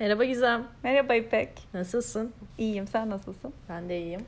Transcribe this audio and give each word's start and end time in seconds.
Merhaba 0.00 0.24
Gizem. 0.24 0.64
Merhaba 0.82 1.14
İpek. 1.14 1.48
Nasılsın? 1.74 2.32
İyiyim, 2.58 2.86
sen 2.86 3.10
nasılsın? 3.10 3.52
Ben 3.68 3.88
de 3.88 3.98
iyiyim. 4.00 4.20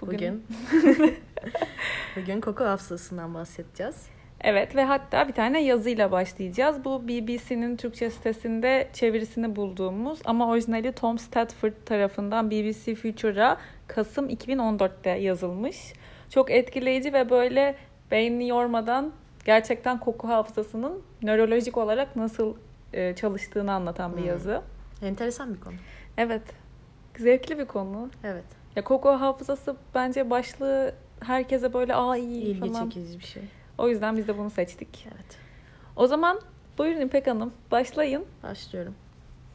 Bugün- 0.00 0.44
Bugün 0.72 1.14
bugün 2.16 2.40
koku 2.40 2.64
hafızasından 2.64 3.34
bahsedeceğiz. 3.34 4.06
Evet 4.40 4.76
ve 4.76 4.84
hatta 4.84 5.28
bir 5.28 5.32
tane 5.32 5.64
yazıyla 5.64 6.10
başlayacağız. 6.12 6.84
Bu 6.84 7.08
BBC'nin 7.08 7.76
Türkçe 7.76 8.10
sitesinde 8.10 8.88
çevirisini 8.92 9.56
bulduğumuz 9.56 10.18
ama 10.24 10.48
orijinali 10.50 10.92
Tom 10.92 11.18
Stafford 11.18 11.72
tarafından 11.86 12.50
BBC 12.50 12.94
Future'a 12.94 13.56
Kasım 13.86 14.28
2014'te 14.30 15.10
yazılmış. 15.10 15.92
Çok 16.30 16.50
etkileyici 16.50 17.12
ve 17.12 17.30
böyle 17.30 17.74
beynini 18.10 18.48
yormadan 18.48 19.12
gerçekten 19.44 20.00
koku 20.00 20.28
hafızasının 20.28 21.02
nörolojik 21.22 21.76
olarak 21.76 22.16
nasıl 22.16 22.56
e, 22.94 23.14
çalıştığını 23.14 23.72
anlatan 23.72 24.16
bir 24.16 24.20
Hmm. 24.22 24.28
yazı. 24.28 24.62
Enteresan 25.02 25.54
bir 25.54 25.60
konu. 25.60 25.74
Evet. 26.18 26.42
Zevkli 27.18 27.58
bir 27.58 27.64
konu. 27.64 28.10
Evet. 28.24 28.44
Ya 28.76 28.84
koku 28.84 29.08
hafızası 29.08 29.76
bence 29.94 30.30
başlığı 30.30 30.94
herkese 31.20 31.72
böyle 31.74 31.94
aa 31.94 32.16
iyi 32.16 32.42
İlgi 32.42 32.60
falan. 32.72 32.88
çekici 32.90 33.18
bir 33.18 33.24
şey. 33.24 33.42
O 33.78 33.88
yüzden 33.88 34.16
biz 34.16 34.28
de 34.28 34.38
bunu 34.38 34.50
seçtik. 34.50 35.06
Evet. 35.14 35.38
O 35.96 36.06
zaman 36.06 36.40
buyurun 36.78 37.00
İpek 37.00 37.26
Hanım 37.26 37.52
başlayın. 37.70 38.24
Başlıyorum. 38.42 38.94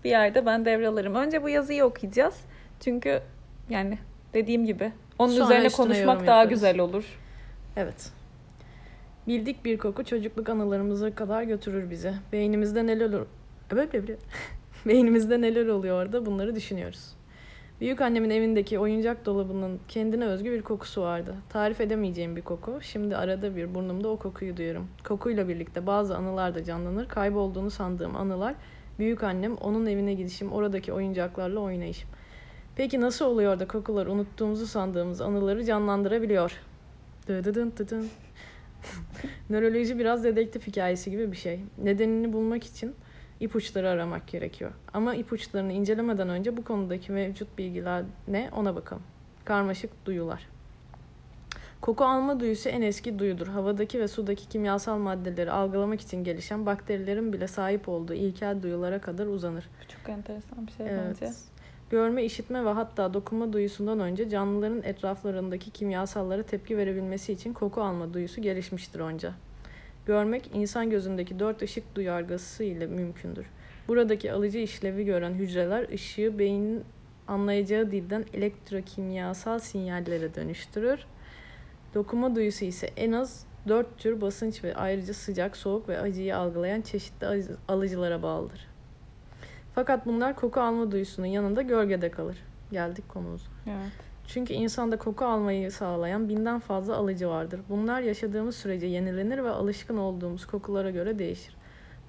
Bir 0.03 0.09
yerde 0.09 0.45
ben 0.45 0.65
devralırım. 0.65 1.15
Önce 1.15 1.43
bu 1.43 1.49
yazıyı 1.49 1.85
okuyacağız. 1.85 2.35
Çünkü 2.79 3.21
yani 3.69 3.97
dediğim 4.33 4.65
gibi 4.65 4.91
onun 5.19 5.33
Sonra 5.33 5.45
üzerine 5.45 5.69
konuşmak 5.69 6.17
daha 6.27 6.35
yaparız. 6.37 6.49
güzel 6.49 6.79
olur. 6.79 7.19
Evet. 7.75 8.11
Bildik 9.29 9.65
bir 9.65 9.77
koku 9.77 10.03
çocukluk 10.03 10.49
anılarımıza 10.49 11.15
kadar 11.15 11.43
götürür 11.43 11.89
bizi. 11.89 12.13
Beynimizde 12.31 12.87
neler 12.87 13.09
olur? 13.09 13.25
Böyle. 13.71 14.17
Beynimizde 14.85 15.41
neler 15.41 15.67
oluyor 15.67 16.03
orada 16.03 16.25
bunları 16.25 16.55
düşünüyoruz. 16.55 17.13
Büyük 17.81 18.01
annemin 18.01 18.29
evindeki 18.29 18.79
oyuncak 18.79 19.25
dolabının 19.25 19.79
kendine 19.87 20.25
özgü 20.25 20.51
bir 20.51 20.61
kokusu 20.61 21.01
vardı. 21.01 21.35
Tarif 21.49 21.81
edemeyeceğim 21.81 22.35
bir 22.35 22.41
koku. 22.41 22.79
Şimdi 22.81 23.17
arada 23.17 23.55
bir 23.55 23.75
burnumda 23.75 24.09
o 24.09 24.17
kokuyu 24.17 24.57
duyarım. 24.57 24.87
Kokuyla 25.03 25.47
birlikte 25.47 25.87
bazı 25.87 26.17
anılar 26.17 26.55
da 26.55 26.63
canlanır. 26.63 27.07
Kaybolduğunu 27.07 27.69
sandığım 27.69 28.15
anılar. 28.15 28.55
Büyük 28.99 29.23
annem, 29.23 29.55
onun 29.55 29.85
evine 29.85 30.13
gidişim, 30.13 30.51
oradaki 30.51 30.93
oyuncaklarla 30.93 31.59
oynayışım. 31.59 32.09
Peki 32.75 33.01
nasıl 33.01 33.25
oluyor 33.25 33.59
da 33.59 33.67
kokular 33.67 34.07
unuttuğumuzu 34.07 34.67
sandığımız 34.67 35.21
anıları 35.21 35.65
canlandırabiliyor? 35.65 36.51
Dıdıdın 37.27 37.73
dıdın. 37.77 38.09
Nöroloji 39.49 39.99
biraz 39.99 40.23
dedektif 40.23 40.67
hikayesi 40.67 41.11
gibi 41.11 41.31
bir 41.31 41.37
şey. 41.37 41.59
Nedenini 41.83 42.33
bulmak 42.33 42.63
için 42.63 42.95
ipuçları 43.39 43.89
aramak 43.89 44.27
gerekiyor. 44.27 44.71
Ama 44.93 45.15
ipuçlarını 45.15 45.73
incelemeden 45.73 46.29
önce 46.29 46.57
bu 46.57 46.63
konudaki 46.63 47.11
mevcut 47.11 47.57
bilgiler 47.57 48.03
ne 48.27 48.49
ona 48.55 48.75
bakalım. 48.75 49.03
Karmaşık 49.45 50.05
duyular. 50.05 50.47
Koku 51.81 52.05
alma 52.05 52.39
duyusu 52.39 52.69
en 52.69 52.81
eski 52.81 53.19
duyudur. 53.19 53.47
Havadaki 53.47 53.99
ve 53.99 54.07
sudaki 54.07 54.49
kimyasal 54.49 54.97
maddeleri 54.97 55.51
algılamak 55.51 56.01
için 56.01 56.23
gelişen 56.23 56.65
bakterilerin 56.65 57.33
bile 57.33 57.47
sahip 57.47 57.89
olduğu 57.89 58.13
ilkel 58.13 58.63
duyulara 58.63 59.01
kadar 59.01 59.27
uzanır. 59.27 59.69
Bu 59.83 59.87
çok 59.87 60.09
enteresan 60.09 60.67
bir 60.67 60.71
şey 60.71 60.85
Evet. 60.89 61.01
bence. 61.21 61.33
Görme, 61.89 62.23
işitme 62.23 62.65
ve 62.65 62.69
hatta 62.69 63.13
dokunma 63.13 63.53
duyusundan 63.53 63.99
önce 63.99 64.29
canlıların 64.29 64.83
etraflarındaki 64.83 65.71
kimyasallara 65.71 66.43
tepki 66.43 66.77
verebilmesi 66.77 67.33
için 67.33 67.53
koku 67.53 67.81
alma 67.81 68.13
duyusu 68.13 68.41
gelişmiştir 68.41 68.99
onca. 68.99 69.33
Görmek 70.05 70.49
insan 70.53 70.89
gözündeki 70.89 71.39
dört 71.39 71.61
ışık 71.61 71.95
duyargısı 71.95 72.63
ile 72.63 72.85
mümkündür. 72.85 73.45
Buradaki 73.87 74.31
alıcı 74.31 74.59
işlevi 74.59 75.05
gören 75.05 75.33
hücreler 75.33 75.89
ışığı 75.89 76.39
beynin 76.39 76.83
anlayacağı 77.27 77.91
dilden 77.91 78.25
elektrokimyasal 78.33 79.59
sinyallere 79.59 80.35
dönüştürür. 80.35 80.99
Dokunma 81.93 82.35
duyusu 82.35 82.65
ise 82.65 82.89
en 82.97 83.11
az 83.11 83.45
dört 83.67 83.97
tür 83.97 84.21
basınç 84.21 84.63
ve 84.63 84.75
ayrıca 84.75 85.13
sıcak, 85.13 85.57
soğuk 85.57 85.89
ve 85.89 85.99
acıyı 85.99 86.37
algılayan 86.37 86.81
çeşitli 86.81 87.27
alıcı- 87.27 87.57
alıcılara 87.67 88.23
bağlıdır. 88.23 88.67
Fakat 89.75 90.05
bunlar 90.05 90.35
koku 90.35 90.61
alma 90.61 90.91
duyusunun 90.91 91.27
yanında 91.27 91.61
gölgede 91.61 92.11
kalır. 92.11 92.37
Geldik 92.71 93.09
konumuza. 93.09 93.45
Evet. 93.67 93.91
Çünkü 94.27 94.53
insanda 94.53 94.97
koku 94.97 95.25
almayı 95.25 95.71
sağlayan 95.71 96.29
binden 96.29 96.59
fazla 96.59 96.95
alıcı 96.95 97.29
vardır. 97.29 97.61
Bunlar 97.69 98.01
yaşadığımız 98.01 98.55
sürece 98.55 98.87
yenilenir 98.87 99.43
ve 99.43 99.49
alışkın 99.49 99.97
olduğumuz 99.97 100.45
kokulara 100.45 100.89
göre 100.89 101.19
değişir. 101.19 101.55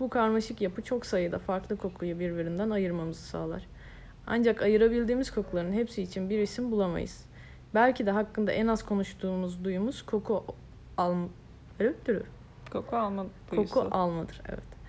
Bu 0.01 0.09
karmaşık 0.11 0.61
yapı 0.61 0.83
çok 0.83 1.07
sayıda 1.07 1.39
farklı 1.39 1.77
kokuyu 1.77 2.19
birbirinden 2.19 2.71
ayırmamızı 2.71 3.23
sağlar. 3.23 3.67
Ancak 4.27 4.63
ayırabildiğimiz 4.63 5.31
kokuların 5.31 5.73
hepsi 5.73 6.03
için 6.03 6.31
bir 6.31 6.39
isim 6.39 6.71
bulamayız. 6.71 7.25
Belki 7.75 8.07
de 8.07 8.11
hakkında 8.11 8.53
en 8.53 8.67
az 8.67 8.83
konuştuğumuz 8.83 9.65
duyumuz 9.65 10.03
koku 10.03 10.45
alm... 10.97 11.29
Koku 12.73 12.97
alma 12.97 13.27
duyusu. 13.53 13.75
Koku 13.75 13.97
almadır, 13.97 14.41
evet. 14.49 14.80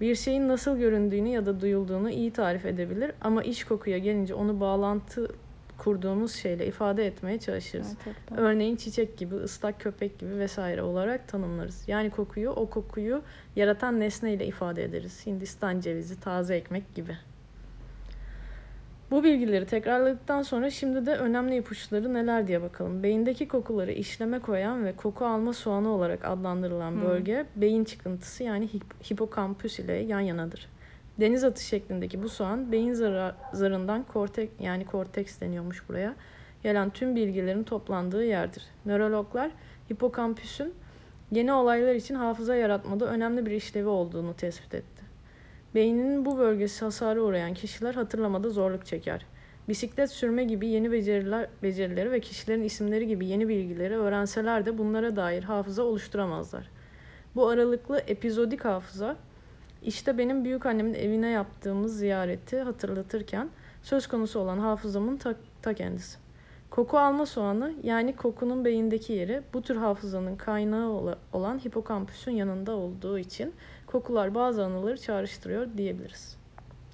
Bir 0.00 0.14
şeyin 0.14 0.48
nasıl 0.48 0.78
göründüğünü 0.78 1.28
ya 1.28 1.46
da 1.46 1.60
duyulduğunu 1.60 2.10
iyi 2.10 2.32
tarif 2.32 2.66
edebilir 2.66 3.12
ama 3.20 3.42
iç 3.42 3.64
kokuya 3.64 3.98
gelince 3.98 4.34
onu 4.34 4.60
bağlantı 4.60 5.28
kurduğumuz 5.78 6.34
şeyle 6.34 6.66
ifade 6.66 7.06
etmeye 7.06 7.38
çalışırız. 7.38 7.96
Gerçekten. 8.04 8.38
Örneğin 8.38 8.76
çiçek 8.76 9.18
gibi, 9.18 9.34
ıslak 9.34 9.80
köpek 9.80 10.18
gibi 10.18 10.38
vesaire 10.38 10.82
olarak 10.82 11.28
tanımlarız. 11.28 11.84
Yani 11.86 12.10
kokuyu 12.10 12.50
o 12.50 12.70
kokuyu 12.70 13.22
yaratan 13.56 14.00
nesneyle 14.00 14.46
ifade 14.46 14.84
ederiz. 14.84 15.26
Hindistan 15.26 15.80
cevizi, 15.80 16.20
taze 16.20 16.56
ekmek 16.56 16.94
gibi. 16.94 17.16
Bu 19.10 19.24
bilgileri 19.24 19.66
tekrarladıktan 19.66 20.42
sonra 20.42 20.70
şimdi 20.70 21.06
de 21.06 21.16
önemli 21.16 21.56
ipuçları 21.56 22.14
neler 22.14 22.46
diye 22.46 22.62
bakalım. 22.62 23.02
Beyindeki 23.02 23.48
kokuları 23.48 23.92
işleme 23.92 24.38
koyan 24.38 24.84
ve 24.84 24.92
koku 24.96 25.26
alma 25.26 25.52
soğanı 25.52 25.88
olarak 25.88 26.24
adlandırılan 26.24 26.90
Hmm. 26.90 27.02
bölge 27.04 27.46
beyin 27.56 27.84
çıkıntısı 27.84 28.44
yani 28.44 28.64
hip- 28.64 29.12
hipokampüs 29.12 29.78
ile 29.78 29.92
yan 29.92 30.20
yanadır. 30.20 30.68
Deniz 31.20 31.44
atı 31.44 31.64
şeklindeki 31.64 32.22
bu 32.22 32.28
soğan 32.28 32.72
beyin 32.72 32.92
zara- 32.92 33.34
zarından 33.52 34.02
kortek 34.02 34.50
yani 34.60 34.84
korteks 34.86 35.40
deniyormuş 35.40 35.88
buraya 35.88 36.14
gelen 36.62 36.90
tüm 36.90 37.16
bilgilerin 37.16 37.62
toplandığı 37.64 38.24
yerdir. 38.24 38.62
Nörologlar 38.86 39.50
hipokampüsün 39.92 40.74
yeni 41.30 41.52
olaylar 41.52 41.94
için 41.94 42.14
hafıza 42.14 42.54
yaratmada 42.56 43.06
önemli 43.06 43.46
bir 43.46 43.50
işlevi 43.50 43.88
olduğunu 43.88 44.34
tespit 44.34 44.74
etti. 44.74 44.99
Beyninin 45.74 46.24
bu 46.24 46.38
bölgesi 46.38 46.84
hasara 46.84 47.20
uğrayan 47.20 47.54
kişiler 47.54 47.94
hatırlamada 47.94 48.50
zorluk 48.50 48.86
çeker. 48.86 49.26
Bisiklet 49.68 50.10
sürme 50.10 50.44
gibi 50.44 50.66
yeni 50.66 50.92
beceriler, 50.92 51.48
becerileri 51.62 52.10
ve 52.10 52.20
kişilerin 52.20 52.62
isimleri 52.62 53.06
gibi 53.06 53.26
yeni 53.26 53.48
bilgileri 53.48 53.96
öğrenseler 53.96 54.66
de 54.66 54.78
bunlara 54.78 55.16
dair 55.16 55.42
hafıza 55.42 55.82
oluşturamazlar. 55.82 56.70
Bu 57.34 57.48
aralıklı 57.48 57.98
epizodik 57.98 58.64
hafıza 58.64 59.16
işte 59.82 60.18
benim 60.18 60.44
büyük 60.44 60.66
annemin 60.66 60.94
evine 60.94 61.30
yaptığımız 61.30 61.98
ziyareti 61.98 62.60
hatırlatırken 62.60 63.48
söz 63.82 64.06
konusu 64.06 64.40
olan 64.40 64.58
hafızamın 64.58 65.16
ta, 65.16 65.34
ta 65.62 65.74
kendisi. 65.74 66.18
Koku 66.70 66.98
alma 66.98 67.26
soğanı 67.26 67.74
yani 67.82 68.16
kokunun 68.16 68.64
beyindeki 68.64 69.12
yeri 69.12 69.42
bu 69.54 69.62
tür 69.62 69.76
hafızanın 69.76 70.36
kaynağı 70.36 70.88
ola- 70.90 71.18
olan 71.32 71.58
hipokampüsün 71.58 72.32
yanında 72.32 72.72
olduğu 72.72 73.18
için 73.18 73.54
kokular 73.92 74.34
bazı 74.34 74.64
anıları 74.64 75.00
çağrıştırıyor 75.00 75.66
diyebiliriz. 75.76 76.36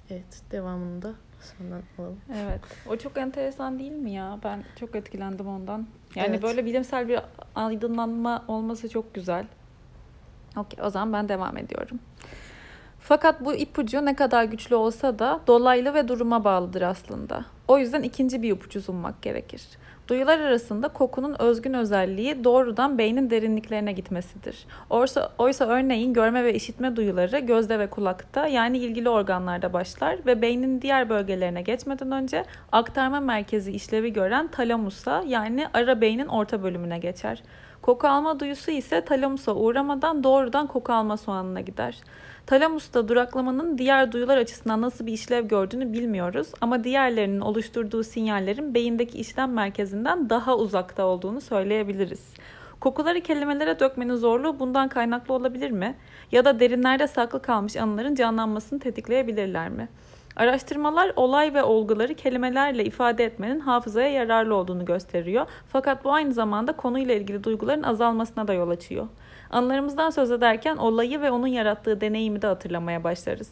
Evet 0.09 0.41
devamını 0.51 1.01
da 1.01 1.13
senden 1.39 1.83
alalım. 1.99 2.21
Evet. 2.35 2.61
O 2.89 2.97
çok 2.97 3.17
enteresan 3.17 3.79
değil 3.79 3.91
mi 3.91 4.11
ya? 4.11 4.39
Ben 4.43 4.63
çok 4.79 4.95
etkilendim 4.95 5.47
ondan. 5.47 5.87
Yani 6.15 6.27
Evet. 6.29 6.43
böyle 6.43 6.65
bilimsel 6.65 7.07
bir 7.07 7.19
aydınlanma 7.55 8.45
olması 8.47 8.89
çok 8.89 9.13
güzel. 9.13 9.45
Okey, 10.57 10.85
o 10.85 10.89
zaman 10.89 11.13
ben 11.13 11.29
devam 11.29 11.57
ediyorum. 11.57 11.99
Fakat 12.99 13.45
bu 13.45 13.53
ipucu 13.53 14.05
ne 14.05 14.15
kadar 14.15 14.43
güçlü 14.43 14.75
olsa 14.75 15.19
da 15.19 15.39
dolaylı 15.47 15.93
ve 15.93 16.07
duruma 16.07 16.43
bağlıdır 16.43 16.81
aslında. 16.81 17.45
O 17.67 17.77
yüzden 17.77 18.03
ikinci 18.03 18.41
bir 18.41 18.51
ipucu 18.51 18.81
sunmak 18.81 19.21
gerekir. 19.21 19.61
Duyular 20.07 20.39
arasında 20.39 20.87
kokunun 20.87 21.35
özgün 21.39 21.73
özelliği 21.73 22.43
doğrudan 22.43 22.97
beynin 22.97 23.29
derinliklerine 23.29 23.91
gitmesidir. 23.91 24.65
Oysa, 24.89 25.31
oysa 25.37 25.65
örneğin 25.67 26.13
görme 26.13 26.43
ve 26.43 26.53
işitme 26.53 26.95
duyuları 26.95 27.39
gözde 27.39 27.79
ve 27.79 27.89
kulakta 27.89 28.47
yani 28.47 28.77
ilgili 28.77 29.09
organlarda 29.09 29.73
başlar 29.73 30.17
ve 30.25 30.41
beynin 30.41 30.81
diğer 30.81 31.09
bölgelerine 31.09 31.61
geçmeden 31.61 32.11
önce 32.11 32.45
aktarma 32.71 33.19
merkezi 33.19 33.71
işlevi 33.71 34.13
gören 34.13 34.47
talamusa 34.47 35.23
yani 35.27 35.67
ara 35.73 36.01
beynin 36.01 36.27
orta 36.27 36.63
bölümüne 36.63 36.99
geçer. 36.99 37.43
Koku 37.81 38.07
alma 38.07 38.39
duyusu 38.39 38.71
ise 38.71 39.01
talamusa 39.05 39.55
uğramadan 39.55 40.23
doğrudan 40.23 40.67
koku 40.67 40.93
alma 40.93 41.17
soğanına 41.17 41.61
gider. 41.61 41.97
Talamusta 42.47 43.07
duraklamanın 43.07 43.77
diğer 43.77 44.11
duyular 44.11 44.37
açısından 44.37 44.81
nasıl 44.81 45.05
bir 45.05 45.13
işlev 45.13 45.47
gördüğünü 45.47 45.93
bilmiyoruz 45.93 46.47
ama 46.61 46.83
diğerlerinin 46.83 47.39
oluşturduğu 47.39 48.03
sinyallerin 48.03 48.73
beyindeki 48.73 49.17
işlem 49.17 49.53
merkezinden 49.53 50.29
daha 50.29 50.57
uzakta 50.57 51.05
olduğunu 51.05 51.41
söyleyebiliriz. 51.41 52.33
Kokuları 52.79 53.21
kelimelere 53.21 53.79
dökmenin 53.79 54.15
zorluğu 54.15 54.59
bundan 54.59 54.89
kaynaklı 54.89 55.33
olabilir 55.33 55.71
mi? 55.71 55.95
Ya 56.31 56.45
da 56.45 56.59
derinlerde 56.59 57.07
saklı 57.07 57.41
kalmış 57.41 57.75
anıların 57.75 58.15
canlanmasını 58.15 58.79
tetikleyebilirler 58.79 59.69
mi? 59.69 59.87
Araştırmalar 60.35 61.11
olay 61.15 61.53
ve 61.53 61.63
olguları 61.63 62.13
kelimelerle 62.13 62.85
ifade 62.85 63.23
etmenin 63.23 63.59
hafızaya 63.59 64.09
yararlı 64.09 64.55
olduğunu 64.55 64.85
gösteriyor. 64.85 65.45
Fakat 65.67 66.03
bu 66.03 66.13
aynı 66.13 66.33
zamanda 66.33 66.73
konuyla 66.73 67.15
ilgili 67.15 67.43
duyguların 67.43 67.83
azalmasına 67.83 68.47
da 68.47 68.53
yol 68.53 68.69
açıyor. 68.69 69.07
Anılarımızdan 69.49 70.09
söz 70.09 70.31
ederken 70.31 70.77
olayı 70.77 71.21
ve 71.21 71.31
onun 71.31 71.47
yarattığı 71.47 72.01
deneyimi 72.01 72.41
de 72.41 72.47
hatırlamaya 72.47 73.03
başlarız. 73.03 73.51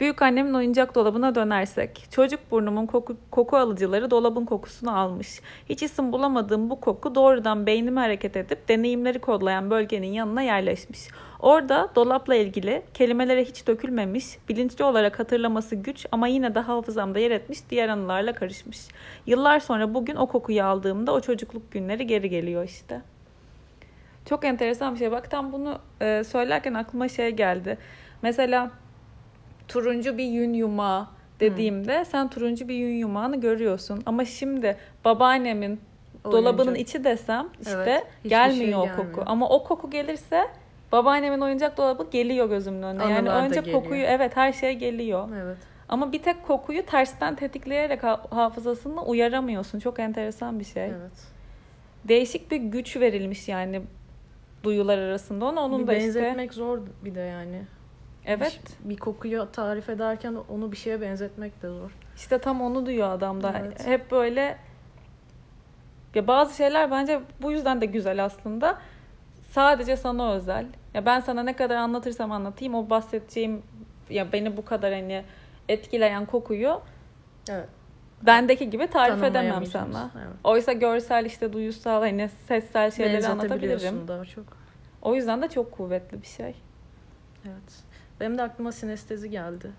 Büyük 0.00 0.22
annemin 0.22 0.54
oyuncak 0.54 0.94
dolabına 0.94 1.34
dönersek, 1.34 2.06
çocuk 2.10 2.40
burnumun 2.50 2.86
koku, 2.86 3.16
koku 3.30 3.56
alıcıları 3.56 4.10
dolabın 4.10 4.44
kokusunu 4.44 4.98
almış. 4.98 5.40
Hiç 5.68 5.82
isim 5.82 6.12
bulamadığım 6.12 6.70
bu 6.70 6.80
koku 6.80 7.14
doğrudan 7.14 7.66
beynimi 7.66 8.00
hareket 8.00 8.36
edip 8.36 8.68
deneyimleri 8.68 9.18
kodlayan 9.18 9.70
bölgenin 9.70 10.12
yanına 10.12 10.42
yerleşmiş. 10.42 11.00
Orada 11.40 11.88
dolapla 11.94 12.34
ilgili 12.34 12.82
kelimelere 12.94 13.44
hiç 13.44 13.66
dökülmemiş, 13.66 14.24
bilinçli 14.48 14.84
olarak 14.84 15.18
hatırlaması 15.18 15.76
güç 15.76 16.06
ama 16.12 16.26
yine 16.26 16.54
de 16.54 16.60
hafızamda 16.60 17.18
yer 17.18 17.30
etmiş 17.30 17.58
diğer 17.70 17.88
anılarla 17.88 18.32
karışmış. 18.32 18.78
Yıllar 19.26 19.60
sonra 19.60 19.94
bugün 19.94 20.16
o 20.16 20.26
kokuyu 20.26 20.64
aldığımda 20.64 21.12
o 21.12 21.20
çocukluk 21.20 21.72
günleri 21.72 22.06
geri 22.06 22.28
geliyor 22.30 22.64
işte. 22.64 23.13
Çok 24.24 24.44
enteresan 24.44 24.94
bir 24.94 24.98
şey. 24.98 25.10
Bak 25.10 25.30
tam 25.30 25.52
bunu 25.52 25.78
e, 26.00 26.24
söylerken 26.24 26.74
aklıma 26.74 27.08
şey 27.08 27.30
geldi. 27.30 27.78
Mesela 28.22 28.70
turuncu 29.68 30.18
bir 30.18 30.24
yün 30.24 30.52
yumağı 30.52 31.06
dediğimde 31.40 31.98
hmm. 31.98 32.04
sen 32.04 32.28
turuncu 32.28 32.68
bir 32.68 32.74
yün 32.74 32.94
yumağını 32.94 33.40
görüyorsun. 33.40 34.02
Ama 34.06 34.24
şimdi 34.24 34.76
babaannemin 35.04 35.80
Oyuncu. 36.24 36.38
dolabının 36.38 36.74
içi 36.74 37.04
desem 37.04 37.48
işte 37.60 37.72
evet, 37.76 38.06
gelmiyor 38.26 38.84
şey 38.84 38.92
o 38.92 38.96
koku. 38.96 39.02
Gelmiyor. 39.02 39.26
Ama 39.26 39.48
o 39.48 39.64
koku 39.64 39.90
gelirse 39.90 40.44
babaannemin 40.92 41.40
oyuncak 41.40 41.76
dolabı 41.76 42.10
geliyor 42.10 42.48
gözümün 42.48 42.82
önüne. 42.82 43.02
Anılar 43.02 43.16
yani 43.16 43.28
önce 43.30 43.60
geliyor. 43.60 43.82
kokuyu 43.82 44.02
evet 44.02 44.36
her 44.36 44.52
şey 44.52 44.72
geliyor. 44.72 45.28
Evet. 45.44 45.56
Ama 45.88 46.12
bir 46.12 46.22
tek 46.22 46.46
kokuyu 46.46 46.86
tersten 46.86 47.34
tetikleyerek 47.36 48.02
hafızasını 48.30 49.02
uyaramıyorsun. 49.04 49.78
Çok 49.78 49.98
enteresan 49.98 50.60
bir 50.60 50.64
şey. 50.64 50.84
Evet. 50.84 51.34
Değişik 52.04 52.50
bir 52.50 52.56
güç 52.56 52.96
verilmiş 52.96 53.48
yani 53.48 53.82
duyular 54.64 54.98
arasında. 54.98 55.44
Onu 55.44 55.60
onun 55.60 55.82
bir 55.82 55.86
da 55.86 55.92
benzetmek 55.92 56.50
işte... 56.50 56.58
zor 56.58 56.80
bir 57.04 57.14
de 57.14 57.20
yani. 57.20 57.62
Evet. 58.26 58.60
Bir, 58.84 58.90
bir 58.90 58.96
kokuyu 58.96 59.48
tarif 59.52 59.88
ederken 59.88 60.36
onu 60.48 60.72
bir 60.72 60.76
şeye 60.76 61.00
benzetmek 61.00 61.62
de 61.62 61.68
zor. 61.68 61.96
İşte 62.16 62.38
tam 62.38 62.62
onu 62.62 62.86
diyor 62.86 63.10
adam 63.10 63.42
da. 63.42 63.54
Evet. 63.60 63.86
Hep 63.86 64.10
böyle 64.10 64.58
ya 66.14 66.26
bazı 66.26 66.56
şeyler 66.56 66.90
bence 66.90 67.20
bu 67.42 67.52
yüzden 67.52 67.80
de 67.80 67.86
güzel 67.86 68.24
aslında. 68.24 68.78
Sadece 69.50 69.96
sana 69.96 70.32
özel. 70.32 70.66
Ya 70.94 71.06
ben 71.06 71.20
sana 71.20 71.42
ne 71.42 71.56
kadar 71.56 71.76
anlatırsam 71.76 72.32
anlatayım 72.32 72.74
o 72.74 72.90
bahsedeceğim 72.90 73.62
ya 74.10 74.32
beni 74.32 74.56
bu 74.56 74.64
kadar 74.64 74.92
hani 74.92 75.24
etkileyen 75.68 76.26
kokuyu 76.26 76.80
evet. 77.48 77.68
Bendeki 78.22 78.70
gibi 78.70 78.86
tarif 78.86 79.22
edemem 79.22 79.66
sana. 79.66 80.10
Evet. 80.16 80.36
Oysa 80.44 80.72
görsel 80.72 81.24
işte 81.24 81.52
duyusal 81.52 82.00
hani 82.00 82.30
sessel 82.48 82.90
şeyleri 82.90 83.26
anlatabilirim. 83.28 84.08
daha 84.08 84.24
çok. 84.24 84.44
O 85.02 85.14
yüzden 85.14 85.42
de 85.42 85.48
çok 85.48 85.72
kuvvetli 85.72 86.22
bir 86.22 86.26
şey. 86.26 86.54
Evet. 87.44 87.84
Benim 88.20 88.38
de 88.38 88.42
aklıma 88.42 88.72
sinestezi 88.72 89.30
geldi. 89.30 89.70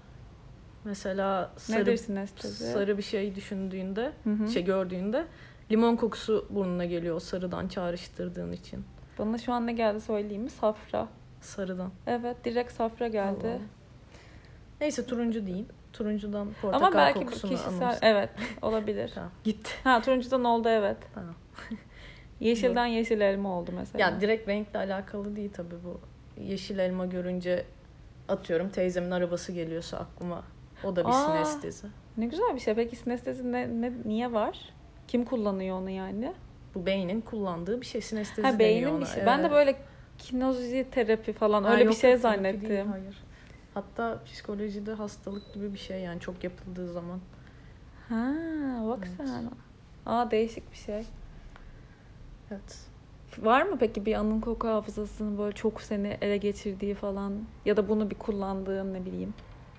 Mesela 0.83 1.51
sarı, 1.57 1.81
Nedir 1.81 1.97
sinestezi? 1.97 2.71
sarı 2.71 2.97
bir 2.97 3.03
şey 3.03 3.35
düşündüğünde, 3.35 4.11
hı 4.23 4.29
hı. 4.29 4.47
şey 4.47 4.63
gördüğünde 4.63 5.25
limon 5.71 5.95
kokusu 5.95 6.47
burnuna 6.49 6.85
geliyor 6.85 7.19
sarıdan 7.19 7.67
çağrıştırdığın 7.67 8.51
için. 8.51 8.85
Bana 9.19 9.37
şu 9.37 9.53
an 9.53 9.67
ne 9.67 9.73
geldi 9.73 10.01
söyleyeyim 10.01 10.43
mi? 10.43 10.49
Safra. 10.49 11.07
Sarıdan. 11.41 11.91
Evet 12.07 12.45
direkt 12.45 12.71
safra 12.71 13.07
geldi. 13.07 13.47
Allah. 13.47 13.59
Neyse 14.81 15.05
turuncu 15.05 15.45
diyeyim. 15.45 15.67
Turuncudan 15.97 16.47
portakal 16.61 16.87
Ama 16.87 16.97
belki 16.97 17.19
kokusunu 17.19 17.51
kişisel, 17.51 17.81
anımsın. 17.81 17.99
evet 18.01 18.29
olabilir. 18.61 19.11
tamam, 19.15 19.31
gitti. 19.43 19.71
Ha 19.83 20.01
turuncudan 20.01 20.43
oldu 20.43 20.69
evet. 20.69 20.97
Tamam. 21.13 21.35
Yeşilden 22.39 22.85
yeşil 22.85 23.21
elma 23.21 23.59
oldu 23.59 23.71
mesela. 23.75 24.05
Ya 24.05 24.21
direkt 24.21 24.47
renkle 24.47 24.79
alakalı 24.79 25.35
değil 25.35 25.51
tabii 25.53 25.75
bu. 25.83 25.99
Yeşil 26.41 26.79
elma 26.79 27.05
görünce 27.05 27.65
atıyorum 28.29 28.69
teyzemin 28.69 29.11
arabası 29.11 29.51
geliyorsa 29.51 29.97
aklıma 29.97 30.43
o 30.83 30.95
da 30.95 31.05
bir 31.05 31.09
Aa, 31.09 31.13
sinestezi. 31.13 31.87
Ne 32.17 32.25
güzel 32.25 32.55
bir 32.55 32.59
şey. 32.59 32.73
Peki 32.73 32.95
sinestezi 32.95 33.51
ne, 33.51 33.81
ne, 33.81 33.91
niye 34.05 34.33
var? 34.33 34.59
Kim 35.07 35.25
kullanıyor 35.25 35.77
onu 35.77 35.89
yani? 35.89 36.33
Bu 36.75 36.85
beynin 36.85 37.21
kullandığı 37.21 37.81
bir 37.81 37.85
şey. 37.85 38.01
Sinestezi 38.01 38.47
ha, 38.47 38.59
beynin 38.59 38.87
ona. 38.87 39.03
Işi. 39.03 39.13
Evet. 39.15 39.27
Ben 39.27 39.43
de 39.43 39.51
böyle 39.51 39.75
kinozi 40.17 40.87
terapi 40.91 41.33
falan 41.33 41.63
ha, 41.63 41.71
öyle 41.71 41.83
yok, 41.83 41.93
bir 41.93 41.97
şey 41.97 42.17
zannettim. 42.17 42.69
Değil, 42.69 42.85
hayır. 42.91 43.23
Hatta 43.75 44.23
psikolojide 44.25 44.93
hastalık 44.93 45.53
gibi 45.53 45.73
bir 45.73 45.77
şey 45.77 46.01
yani 46.01 46.19
çok 46.19 46.43
yapıldığı 46.43 46.93
zaman. 46.93 47.19
Ha, 48.09 48.33
bak 48.87 49.07
evet. 49.07 49.29
sen. 49.29 49.51
Aa 50.05 50.31
değişik 50.31 50.71
bir 50.71 50.77
şey. 50.77 51.07
Evet. 52.51 52.87
Var 53.37 53.61
mı 53.61 53.77
peki 53.79 54.05
bir 54.05 54.13
anın 54.13 54.41
koku 54.41 54.67
hafızasının 54.67 55.37
böyle 55.37 55.55
çok 55.55 55.81
seni 55.81 56.17
ele 56.21 56.37
geçirdiği 56.37 56.95
falan 56.95 57.43
ya 57.65 57.77
da 57.77 57.89
bunu 57.89 58.09
bir 58.09 58.15
kullandığın 58.15 58.93
ne 58.93 59.05
bileyim? 59.05 59.33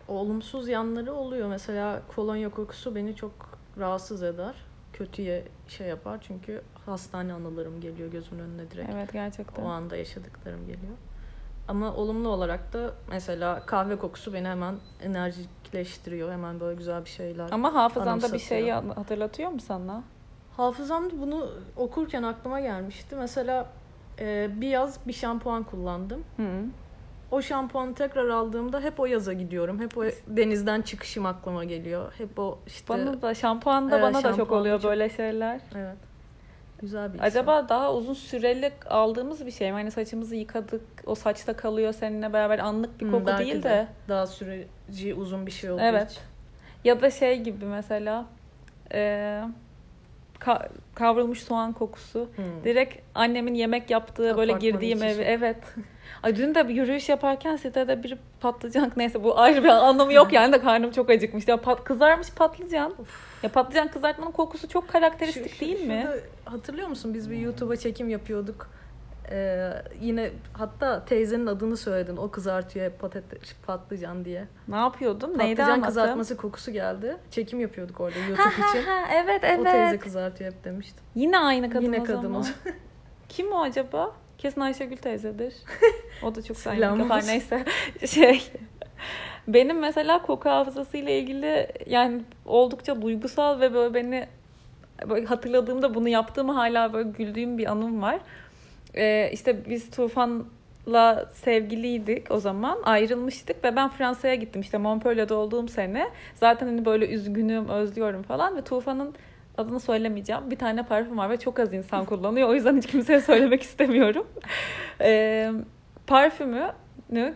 Olumsuz 0.09 0.69
yanları 0.69 1.13
oluyor. 1.13 1.49
Mesela 1.49 2.03
kolonya 2.09 2.51
kokusu 2.51 2.95
beni 2.95 3.17
çok 3.17 3.59
rahatsız 3.79 4.23
eder. 4.23 4.55
Kötüye 4.93 5.45
şey 5.69 5.89
yapar 5.89 6.19
çünkü 6.21 6.63
hastane 6.87 7.33
anılarım 7.33 7.81
geliyor 7.81 8.11
gözümün 8.11 8.43
önüne 8.43 8.71
direkt. 8.71 8.91
Evet 8.95 9.13
gerçekten. 9.13 9.63
O 9.63 9.67
anda 9.67 9.97
yaşadıklarım 9.97 10.67
geliyor. 10.67 10.95
Ama 11.69 11.95
olumlu 11.95 12.29
olarak 12.29 12.73
da 12.73 12.91
mesela 13.11 13.63
kahve 13.67 13.99
kokusu 13.99 14.33
beni 14.33 14.49
hemen 14.49 14.75
enerjikleştiriyor. 15.03 16.33
Hemen 16.33 16.61
böyle 16.61 16.77
güzel 16.77 17.05
bir 17.05 17.11
şeyler 17.11 17.49
Ama 17.51 17.75
hafızanda 17.75 18.33
bir 18.33 18.39
şeyi 18.39 18.73
hatırlatıyor 18.73 19.51
mu 19.51 19.61
sana? 19.61 20.03
Hafızamda 20.57 21.21
bunu 21.21 21.51
okurken 21.77 22.23
aklıma 22.23 22.61
gelmişti. 22.61 23.17
Mesela 23.17 23.67
e, 24.19 24.49
bir 24.61 24.69
yaz 24.69 24.99
bir 25.07 25.13
şampuan 25.13 25.65
kullandım. 25.65 26.25
Hı. 26.37 26.65
O 27.31 27.43
şampuanı 27.43 27.95
tekrar 27.95 28.29
aldığımda 28.29 28.81
hep 28.81 29.01
o 29.01 29.07
yaza 29.07 29.33
gidiyorum. 29.33 29.81
Hep 29.81 29.99
o 29.99 30.05
denizden 30.27 30.83
çıkışım 30.83 31.27
aklıma 31.27 31.65
geliyor. 31.65 32.13
Hep 32.19 32.39
o 32.39 32.59
işte... 32.67 32.89
Bana 32.89 33.23
da 33.23 33.35
şampuan 33.35 33.91
da 33.91 33.99
e, 33.99 34.03
bana 34.03 34.25
da 34.25 34.35
çok 34.35 34.53
oluyor 34.53 34.81
çok... 34.81 34.91
böyle 34.91 35.11
şeyler. 35.11 35.61
Evet. 35.75 35.97
Güzel 36.81 37.15
bir 37.15 37.21
Acaba 37.21 37.63
his. 37.63 37.69
daha 37.69 37.95
uzun 37.95 38.15
süreli 38.15 38.73
aldığımız 38.91 39.47
bir 39.47 39.51
şey 39.51 39.73
mi? 39.73 39.75
Hani 39.75 39.91
saçımızı 39.91 40.37
yıkadık, 40.37 40.83
o 41.07 41.15
saçta 41.15 41.57
kalıyor 41.57 41.93
seninle 41.93 42.33
beraber 42.33 42.59
anlık 42.59 43.01
bir 43.01 43.11
koku 43.11 43.33
Hı, 43.33 43.39
değil 43.39 43.57
de. 43.57 43.63
de. 43.63 43.87
Daha 44.09 44.27
süreci 44.27 45.15
uzun 45.15 45.47
bir 45.47 45.51
şey 45.51 45.71
olduğu 45.71 45.83
evet. 45.83 46.11
için. 46.11 46.23
Ya 46.85 47.03
da 47.03 47.11
şey 47.11 47.41
gibi 47.41 47.65
mesela... 47.65 48.27
E, 48.93 49.43
ka- 50.41 50.69
kavrulmuş 50.95 51.43
soğan 51.43 51.73
kokusu. 51.73 52.29
Hmm. 52.37 52.65
Direkt 52.65 52.99
annemin 53.15 53.55
yemek 53.55 53.91
yaptığı 53.91 54.37
böyle 54.37 54.53
girdiğim 54.53 55.03
ev. 55.03 55.19
Evet. 55.19 55.57
Ay 56.23 56.37
dün 56.37 56.55
de 56.55 56.69
bir 56.69 56.75
yürüyüş 56.75 57.09
yaparken 57.09 57.57
sitede 57.57 58.03
bir 58.03 58.19
patlıcan 58.41 58.93
neyse 58.97 59.25
bu 59.25 59.39
ayrı 59.39 59.65
bir 59.65 59.69
anlamı 59.69 60.13
yok 60.13 60.33
yani 60.33 60.53
de 60.53 60.61
karnım 60.61 60.91
çok 60.91 61.11
acıkmış. 61.11 61.49
Ya 61.49 61.57
pat, 61.57 61.85
kızarmış 61.85 62.31
patlıcan. 62.31 62.95
Of. 62.99 63.43
Ya 63.43 63.51
patlıcan 63.51 63.89
kızartmanın 63.89 64.33
kokusu 64.33 64.69
çok 64.69 64.89
karakteristik 64.89 65.49
şu, 65.51 65.55
şu, 65.55 65.61
değil 65.61 65.87
mi? 65.87 66.07
Hatırlıyor 66.45 66.89
musun 66.89 67.15
biz 67.15 67.31
bir 67.31 67.37
YouTube'a 67.37 67.77
çekim 67.77 68.09
yapıyorduk. 68.09 68.71
Ee, 69.31 69.73
yine 70.01 70.31
hatta 70.53 71.05
teyzenin 71.05 71.47
adını 71.47 71.77
söyledin. 71.77 72.17
O 72.17 72.31
kızartıyor 72.31 72.87
hep 72.87 73.01
patates, 73.01 73.55
patlıcan 73.67 74.25
diye. 74.25 74.45
Ne 74.69 74.77
yapıyordum? 74.77 75.33
Patlıcan 75.33 75.71
Neydi 75.71 75.87
kızartması 75.87 76.37
kokusu 76.37 76.71
geldi. 76.71 77.17
Çekim 77.31 77.61
yapıyorduk 77.61 78.01
orada 78.01 78.19
YouTube 78.19 78.69
için. 78.69 78.91
evet 79.15 79.41
evet. 79.45 79.61
O 79.61 79.65
teyze 79.65 79.99
kızartıyor 79.99 80.53
hep 80.53 80.65
demiştim. 80.65 81.05
Yine 81.15 81.39
aynı 81.39 81.71
kadın 81.71 81.85
Yine 81.85 82.01
o 82.01 82.05
kadın 82.05 82.21
zaman. 82.21 82.43
o 82.43 82.71
Kim 83.29 83.53
o 83.53 83.63
acaba? 83.63 84.13
Kesin 84.39 84.61
Ayşegül 84.61 84.97
teyzedir. 84.97 85.55
O 86.23 86.35
da 86.35 86.43
çok 86.43 86.57
sayın 86.57 86.99
yapar 86.99 87.27
neyse. 87.27 87.65
Şey 88.07 88.43
benim 89.49 89.79
mesela 89.79 90.23
koku 90.23 90.49
hafızası 90.49 90.97
ile 90.97 91.19
ilgili 91.19 91.69
yani 91.87 92.23
oldukça 92.45 93.03
duygusal 93.03 93.61
ve 93.61 93.75
böyle 93.75 93.95
beni 93.95 94.29
böyle 95.09 95.27
hatırladığımda 95.27 95.95
bunu 95.95 96.09
yaptığımı 96.09 96.53
hala 96.53 96.93
böyle 96.93 97.09
güldüğüm 97.09 97.59
bir 97.59 97.67
anım 97.67 98.03
var. 98.03 98.21
Ee, 98.97 99.31
işte 99.33 99.71
biz 99.71 99.91
Tufan'la 99.91 101.31
sevgiliydik 101.35 102.31
o 102.31 102.39
zaman. 102.39 102.79
Ayrılmıştık 102.85 103.65
ve 103.65 103.77
ben 103.77 103.89
Fransa'ya 103.89 104.35
gittim 104.35 104.61
işte 104.61 104.79
Montpellier'de 104.79 105.35
olduğum 105.35 105.69
sene. 105.69 106.11
Zaten 106.35 106.67
hani 106.67 106.85
böyle 106.85 107.09
üzgünüm, 107.09 107.69
özlüyorum 107.69 108.23
falan 108.23 108.57
ve 108.57 108.63
Tufan'ın 108.63 109.15
adını 109.59 109.81
söylemeyeceğim. 109.81 110.51
Bir 110.51 110.57
tane 110.57 110.83
parfüm 110.83 111.19
var 111.19 111.31
ve 111.31 111.37
çok 111.37 111.61
az 111.61 111.73
insan 111.73 112.05
kullanıyor. 112.05 112.49
O 112.49 112.55
yüzden 112.55 112.77
hiç 112.77 112.87
kimseye 112.87 113.21
söylemek 113.21 113.63
istemiyorum. 113.69 114.27
Ee, 115.01 115.53
parfümü 116.07 116.73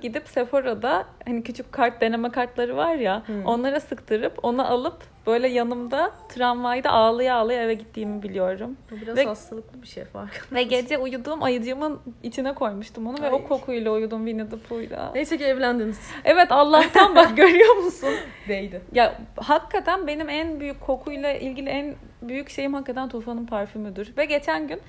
gidip 0.02 0.28
Sephora'da 0.28 1.04
hani 1.26 1.42
küçük 1.42 1.72
kart 1.72 2.00
deneme 2.00 2.30
kartları 2.30 2.76
var 2.76 2.94
ya 2.94 3.22
Hmm. 3.26 3.44
onlara 3.46 3.80
sıktırıp 3.80 4.38
onu 4.44 4.66
alıp 4.70 4.96
böyle 5.26 5.48
yanımda 5.48 6.10
tramvayda 6.28 6.90
ağlaya 6.90 7.34
ağlaya 7.34 7.62
eve 7.62 7.74
gittiğimi 7.74 8.22
biliyorum. 8.22 8.76
Bu 8.90 9.00
biraz 9.00 9.16
Ve- 9.16 9.24
hastalıklı 9.24 9.82
bir 9.82 9.86
şey 9.86 10.04
fark. 10.04 10.48
Ve 10.52 10.62
gece 10.62 10.98
uyuduğum 10.98 11.42
ayıcığımın 11.42 12.00
içine 12.22 12.54
koymuştum 12.54 13.06
onu 13.06 13.22
ve 13.22 13.26
Ay. 13.26 13.32
o 13.32 13.44
kokuyla 13.48 13.90
uyudum 13.92 14.26
Winnie 14.26 14.48
the 14.48 14.58
Pooh'yla. 14.68 15.10
Neyse 15.14 15.38
ki 15.38 15.44
evlendiniz. 15.44 16.00
Evet 16.24 16.52
Allah'tan 16.52 17.16
bak 17.16 17.36
görüyor 17.36 17.74
musun? 17.76 18.10
Değdi. 18.48 18.80
Ya 18.92 19.14
hakikaten 19.36 20.06
benim 20.06 20.28
en 20.28 20.60
büyük 20.60 20.80
kokuyla 20.80 21.32
ilgili 21.32 21.68
en 21.68 21.94
büyük 22.22 22.48
şeyim 22.50 22.74
hakikaten 22.74 23.08
Tufan'ın 23.08 23.46
parfümüdür. 23.46 24.16
Ve 24.16 24.24
geçen 24.24 24.68
gün 24.68 24.80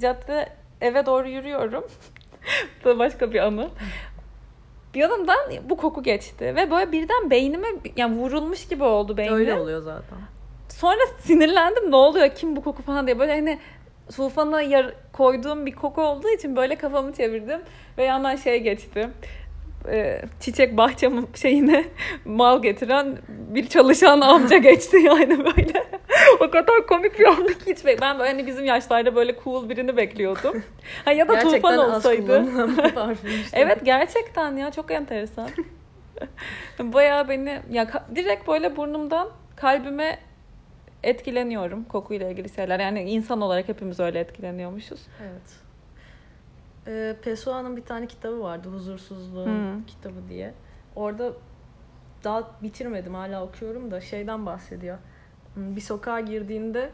cadde 0.00 0.48
eve 0.80 1.06
doğru 1.06 1.28
yürüyorum. 1.28 1.84
Bu 2.84 2.88
da 2.88 2.98
başka 2.98 3.32
bir 3.32 3.40
anı. 3.40 3.68
Yanımdan 4.94 5.38
bu 5.70 5.76
koku 5.76 6.02
geçti 6.02 6.54
ve 6.56 6.70
böyle 6.70 6.92
birden 6.92 7.30
beynime 7.30 7.68
yani 7.96 8.16
vurulmuş 8.16 8.68
gibi 8.68 8.84
oldu 8.84 9.16
beynim. 9.16 9.34
Öyle 9.34 9.54
oluyor 9.54 9.82
zaten. 9.82 10.18
Sonra 10.68 11.00
sinirlendim 11.20 11.90
ne 11.90 11.96
oluyor 11.96 12.28
kim 12.28 12.56
bu 12.56 12.64
koku 12.64 12.82
falan 12.82 13.06
diye 13.06 13.18
böyle 13.18 13.32
hani 13.32 13.58
Tufan'a 14.16 14.62
yar- 14.62 14.94
koyduğum 15.12 15.66
bir 15.66 15.72
koku 15.72 16.02
olduğu 16.02 16.28
için 16.28 16.56
böyle 16.56 16.76
kafamı 16.76 17.12
çevirdim 17.12 17.60
ve 17.98 18.04
yandan 18.04 18.36
şey 18.36 18.60
geçti. 18.60 19.08
Çiçek 20.40 20.76
bahçem 20.76 21.26
şeyine 21.34 21.84
mal 22.24 22.62
getiren 22.62 23.18
bir 23.28 23.68
çalışan 23.68 24.20
amca 24.20 24.56
geçti 24.56 24.96
yani 24.96 25.38
böyle. 25.44 25.84
O 26.44 26.50
kadar 26.50 26.86
komik 26.86 27.18
bir 27.18 27.24
anlık 27.24 27.66
hiç 27.66 27.78
bek- 27.78 28.00
ben 28.00 28.14
hani 28.14 28.46
bizim 28.46 28.64
yaşlarda 28.64 29.14
böyle 29.16 29.36
cool 29.44 29.68
birini 29.68 29.96
bekliyordum. 29.96 30.62
Ha 31.04 31.12
ya 31.12 31.28
da 31.28 31.32
Gerçekten 31.32 31.56
Tufan 31.60 31.78
olsaydı. 31.78 32.46
Evet 33.52 33.78
gerçekten 33.84 34.56
ya 34.56 34.70
çok 34.70 34.90
enteresan. 34.90 35.48
Bayağı 36.78 37.28
beni 37.28 37.60
ya 37.70 37.86
direkt 38.14 38.48
böyle 38.48 38.76
burnumdan 38.76 39.28
kalbime 39.56 40.18
etkileniyorum 41.02 41.84
kokuyla 41.84 42.30
ilgili 42.30 42.48
şeyler. 42.48 42.80
Yani 42.80 43.02
insan 43.10 43.40
olarak 43.40 43.68
hepimiz 43.68 44.00
öyle 44.00 44.18
etkileniyormuşuz. 44.20 45.00
Evet. 45.22 45.56
Ee, 46.86 47.16
Pessoa'nın 47.22 47.76
bir 47.76 47.84
tane 47.84 48.06
kitabı 48.06 48.40
vardı. 48.40 48.68
Huzursuzluğun 48.68 49.46
Hmm. 49.46 49.84
kitabı 49.86 50.28
diye. 50.28 50.54
Orada 50.96 51.32
daha 52.24 52.50
bitirmedim 52.62 53.14
hala 53.14 53.44
okuyorum 53.44 53.90
da 53.90 54.00
şeyden 54.00 54.46
bahsediyor. 54.46 54.98
Bir 55.56 55.80
sokağa 55.80 56.20
girdiğinde 56.20 56.90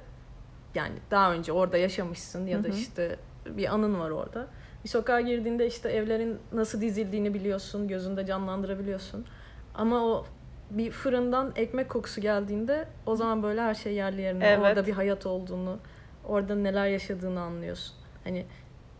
yani 0.75 0.95
daha 1.11 1.33
önce 1.33 1.52
orada 1.52 1.76
yaşamışsın 1.76 2.47
ya 2.47 2.64
da 2.64 2.69
Hı 2.69 2.73
hı. 2.73 2.76
işte 2.76 3.17
bir 3.47 3.75
anın 3.75 4.00
var 4.00 4.11
orada. 4.11 4.47
Bir 4.85 4.88
sokağa 4.88 5.21
girdiğinde 5.21 5.67
işte 5.67 5.88
evlerin 5.88 6.38
nasıl 6.52 6.81
dizildiğini 6.81 7.35
biliyorsun, 7.35 7.88
gözünde 7.88 8.26
canlandırabiliyorsun. 8.26 9.26
Ama 9.75 10.05
o 10.05 10.25
bir 10.71 10.90
fırından 10.90 11.52
ekmek 11.57 11.88
kokusu 11.90 12.21
geldiğinde 12.21 12.88
o 13.07 13.17
zaman 13.17 13.43
böyle 13.43 13.61
her 13.61 13.75
şey 13.75 13.95
yerli 13.95 14.21
yerine. 14.23 14.47
Evet. 14.47 14.59
Orada 14.59 14.87
bir 14.87 14.93
hayat 14.93 15.26
olduğunu, 15.26 15.79
orada 16.25 16.55
neler 16.55 16.87
yaşadığını 16.87 17.40
anlıyorsun. 17.40 17.97
Hani 18.25 18.47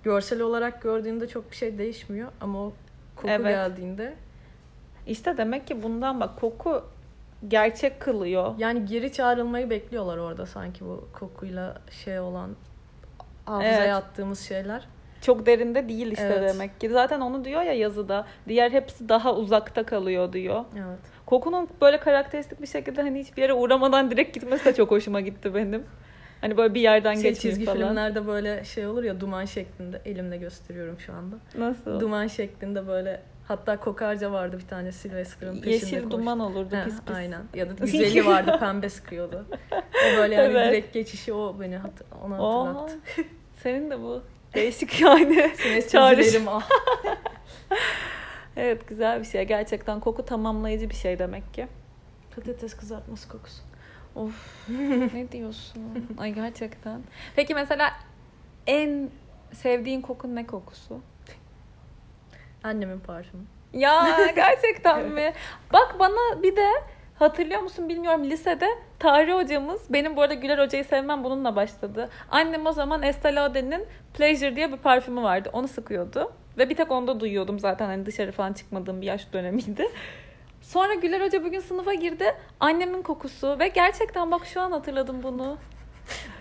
görsel 0.03 0.41
olarak 0.41 0.83
gördüğünde 0.83 1.29
çok 1.29 1.51
bir 1.51 1.57
şey 1.57 1.79
değişmiyor 1.79 2.29
ama 2.41 2.67
o 2.67 2.73
koku 3.17 3.29
Evet. 3.29 3.47
geldiğinde 3.47 4.15
İşte 5.07 5.37
demek 5.37 5.67
ki 5.67 5.83
bundan 5.83 6.21
bak 6.21 6.41
koku 6.41 6.85
gerçek 7.49 8.01
kılıyor. 8.01 8.55
yani 8.59 8.85
geri 8.87 9.13
çağrılmayı 9.13 9.71
bekliyorlar 9.71 10.19
orada 10.19 10.47
sanki 10.47 10.85
bu 10.85 11.09
kokuyla 11.13 11.79
şey 12.05 12.21
olan 12.21 12.51
hafızaya 13.45 13.85
Evet. 13.85 13.95
attığımız 13.95 14.41
şeyler. 14.41 14.89
Çok 15.21 15.47
derinde 15.47 15.89
değil 15.89 16.13
işte 16.13 16.35
Evet. 16.39 16.55
demek 16.55 16.81
ki. 16.81 16.89
Zaten 16.91 17.21
onu 17.21 17.45
diyor 17.45 17.63
ya 17.63 17.73
yazıda. 17.73 18.27
Diğer 18.49 18.71
hepsi 18.71 19.09
daha 19.09 19.35
uzakta 19.35 19.87
kalıyor 19.87 20.33
diyor. 20.33 20.65
Evet. 20.75 20.99
Kokunun 21.27 21.69
böyle 21.81 22.01
karakteristik 22.01 22.63
bir 22.63 22.67
şekilde 22.67 23.03
hani 23.03 23.21
hiçbir 23.21 23.43
yere 23.43 23.53
uğramadan 23.55 24.11
direkt 24.11 24.35
gitmesi 24.35 24.65
de 24.65 24.75
çok 24.75 24.91
hoşuma 24.91 25.21
gitti 25.21 25.55
benim. 25.55 25.85
Hani 26.41 26.57
böyle 26.57 26.75
bir 26.75 26.81
yerden 26.81 27.15
Şey, 27.15 27.23
geçmeyeyim 27.23 27.59
çizgi 27.59 27.65
falan. 27.65 27.79
filmlerde 27.79 28.27
böyle 28.27 28.65
şey 28.65 28.87
olur 28.87 29.05
ya 29.05 29.21
duman 29.21 29.45
şeklinde 29.45 30.01
elimle 30.05 30.37
gösteriyorum 30.37 31.01
şu 31.01 31.13
anda. 31.13 31.37
Nasıl? 31.59 32.01
Duman 32.01 32.27
şeklinde 32.27 32.87
böyle 32.89 33.21
hatta 33.51 33.81
kokarca 33.81 34.33
vardı 34.33 34.59
bir 34.59 34.67
tane 34.67 34.93
Sylvester'ın 34.93 35.55
peşinde 35.61 35.71
Yeşil 35.71 36.03
koştu. 36.03 36.11
duman 36.11 36.41
olurdu 36.41 36.77
Ha, 36.77 36.85
pis 36.85 37.01
pis. 37.01 37.17
Aynen. 37.17 37.43
Ya 37.55 37.69
da 37.71 37.73
güzeli 37.85 38.27
vardı 38.27 38.57
pembe 38.61 38.89
sıkıyordu. 38.89 39.47
O 39.73 40.17
böyle 40.17 40.35
yani 40.35 40.47
Evet. 40.53 40.73
direkt 40.73 40.95
geçişi 40.95 41.33
o 41.33 41.57
beni 41.61 41.77
hat- 41.77 42.03
ona 42.25 42.43
Oha. 42.43 42.69
hatırlattı. 42.69 42.99
Senin 43.63 43.91
de 43.91 44.01
bu 44.01 44.23
değişik 44.55 45.01
yani. 45.01 45.53
Çağrış. 45.59 45.89
Çağrışım 45.89 46.49
ah. 46.49 46.69
Evet 48.57 48.89
güzel 48.89 49.21
bir 49.21 49.25
şey. 49.25 49.45
Gerçekten 49.45 50.01
koku 50.01 50.25
tamamlayıcı 50.25 50.91
bir 50.91 50.95
şey 50.95 51.19
demek 51.19 51.55
ki. 51.55 51.67
Patates 52.37 52.77
kızartması 52.77 53.29
kokusu. 53.29 53.63
Of 54.15 54.69
ne 55.15 55.33
diyorsun? 55.33 55.83
Ay 56.19 56.33
gerçekten. 56.35 57.01
Peki 57.37 57.55
mesela 57.55 57.91
en 58.67 59.11
sevdiğin 59.53 60.01
kokun 60.01 60.37
ne 60.37 60.47
kokusu? 60.47 60.99
Annemin 62.65 63.01
parfümü. 63.01 63.43
Ya 63.73 64.19
gerçekten 64.37 65.09
mi? 65.09 65.33
Bak 65.73 65.97
bana 65.99 66.43
bir 66.43 66.57
de 66.57 66.67
hatırlıyor 67.19 67.61
musun 67.61 67.89
bilmiyorum 67.89 68.25
lisede 68.25 68.69
tarih 68.99 69.35
hocamız 69.35 69.81
benim 69.93 70.17
bu 70.17 70.23
arada 70.23 70.35
Güler 70.35 70.59
hocayı 70.59 70.85
sevmem 70.85 71.25
bununla 71.25 71.57
başladı. 71.57 72.09
Annem 72.31 72.67
o 72.67 72.73
zaman 72.73 73.03
Estee 73.03 73.35
Lauder'in 73.35 73.87
Pleasure 74.15 74.57
diye 74.57 74.73
bir 74.73 74.77
parfümü 74.77 75.23
vardı. 75.23 75.51
Onu 75.53 75.69
sıkıyordu. 75.69 76.33
Ve 76.59 76.71
bir 76.71 76.77
tek 76.77 76.91
onda 76.91 77.21
duyuyordum 77.21 77.59
zaten 77.61 77.87
hani 77.87 78.07
dışarı 78.07 78.33
falan 78.33 78.53
çıkmadığım 78.53 79.01
bir 79.01 79.07
yaş 79.07 79.33
dönemiydi. 79.33 79.89
Sonra 80.63 80.95
Güler 80.95 81.21
Hoca 81.21 81.45
bugün 81.45 81.61
sınıfa 81.61 81.95
girdi. 81.95 82.35
Annemin 82.61 83.03
kokusu 83.03 83.59
ve 83.59 83.69
gerçekten 83.69 84.31
bak 84.31 84.47
şu 84.47 84.61
an 84.61 84.73
hatırladım 84.73 85.23
bunu. 85.23 85.59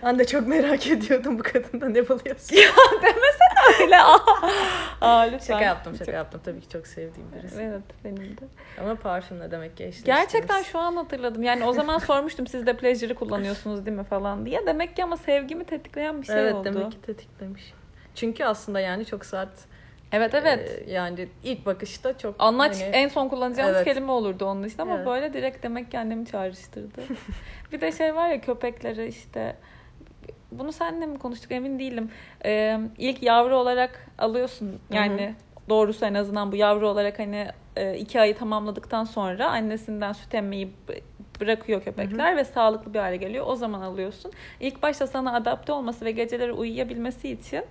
Ben 0.02 0.18
de 0.18 0.26
çok 0.26 0.46
merak 0.48 0.86
ediyordum 0.86 1.38
bu 1.38 1.42
kadında 1.42 1.88
ne 1.88 2.08
buluyorsun. 2.08 2.56
Öyle 3.80 3.96
aa. 4.02 4.18
Aa, 5.00 5.20
lütfen. 5.20 5.54
şaka 5.54 5.64
yaptım 5.64 5.92
şaka 5.92 6.04
Çok- 6.04 6.14
yaptım. 6.14 6.40
Tabii 6.44 6.60
ki 6.60 6.68
çok 6.68 6.86
sevdiğim 6.86 7.32
birisi. 7.32 7.60
Evet 7.62 7.82
benim 8.04 8.16
de. 8.36 8.44
Ama 8.80 8.94
parfüm 8.94 9.40
ne 9.40 9.50
demek 9.50 9.76
ki 9.76 9.82
eşleştiniz. 9.84 10.04
Gerçekten 10.18 10.62
şu 10.62 10.78
an 10.78 10.96
hatırladım. 10.96 11.42
Yani 11.42 11.64
o 11.64 11.72
zaman 11.72 11.98
sormuştum 11.98 12.46
siz 12.46 12.66
de 12.66 12.76
Pleasure'ı 12.76 13.14
kullanıyorsunuz 13.14 13.86
değil 13.86 13.96
mi 13.96 14.04
falan 14.04 14.46
diye. 14.46 14.66
Demek 14.66 14.96
ki 14.96 15.04
ama 15.04 15.16
sevgimi 15.16 15.64
tetikleyen 15.64 16.22
bir 16.22 16.26
şey 16.26 16.40
evet 16.40 16.54
oldu. 16.54 16.64
demek 16.64 16.92
ki 16.92 17.00
tetiklemiş. 17.02 17.72
Çünkü 18.14 18.44
aslında 18.44 18.80
yani 18.80 19.06
çok 19.06 19.24
sert. 19.26 19.50
Evet 20.12 20.34
evet. 20.34 20.82
e, 20.88 20.92
yani 20.92 21.28
ilk 21.44 21.66
bakışta 21.66 22.18
çok 22.18 22.34
Anlaç 22.38 22.74
hani- 22.80 22.82
en 22.82 23.08
son 23.08 23.28
kullanacağımız 23.28 23.76
Evet. 23.76 23.84
kelime 23.84 24.12
olurdu 24.12 24.44
onun 24.44 24.62
için 24.64 24.78
ama 24.82 24.94
Evet. 24.96 25.06
böyle 25.06 25.32
direkt 25.32 25.62
demek 25.62 25.90
ki 25.90 25.98
annemi 25.98 26.26
çağrıştırdı. 26.26 27.00
bir 27.72 27.80
de 27.80 27.92
şey 27.92 28.14
var 28.14 28.28
ya 28.28 28.40
köpekleri 28.40 29.06
işte 29.06 29.56
bunu 30.52 30.72
seninle 30.72 31.06
mi 31.06 31.18
konuştuk 31.18 31.52
emin 31.52 31.78
değilim. 31.78 32.10
Ee, 32.44 32.80
ilk 32.98 33.22
yavru 33.22 33.56
olarak 33.56 34.06
alıyorsun 34.18 34.80
yani 34.90 35.34
doğrusu 35.68 36.04
en 36.06 36.14
azından 36.14 36.52
bu 36.52 36.56
yavru 36.56 36.88
olarak 36.88 37.18
hani 37.18 37.48
e, 37.76 37.98
iki 37.98 38.20
ayı 38.20 38.36
tamamladıktan 38.36 39.04
sonra 39.04 39.50
annesinden 39.50 40.12
süt 40.12 40.34
emmeyi 40.34 40.72
bırakıyor 41.40 41.82
köpekler 41.82 42.36
ve 42.36 42.44
sağlıklı 42.44 42.94
bir 42.94 42.98
hale 42.98 43.16
geliyor. 43.16 43.46
O 43.48 43.56
zaman 43.56 43.80
alıyorsun. 43.80 44.32
İlk 44.60 44.82
başta 44.82 45.06
sana 45.06 45.34
adapte 45.34 45.72
olması 45.72 46.04
ve 46.04 46.10
geceleri 46.10 46.52
uyuyabilmesi 46.52 47.30
için 47.30 47.64